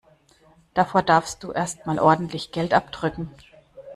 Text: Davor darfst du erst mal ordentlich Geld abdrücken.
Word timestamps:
Davor 0.73 1.03
darfst 1.03 1.43
du 1.43 1.51
erst 1.51 1.85
mal 1.85 1.99
ordentlich 1.99 2.51
Geld 2.51 2.73
abdrücken. 2.73 3.29